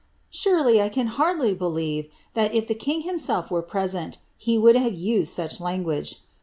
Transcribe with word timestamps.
Surely, 0.31 0.81
I 0.81 0.89
caL 0.89 1.35
dly 1.35 1.53
believe 1.53 2.07
that 2.33 2.55
if 2.55 2.65
the 2.65 2.73
king 2.73 3.01
himself 3.01 3.51
were 3.51 3.61
present, 3.61 4.17
he 4.35 4.57
would 4.57 4.75
have 4.75 4.93
id 4.95 5.25
such 5.25 5.61
language. 5.61 6.21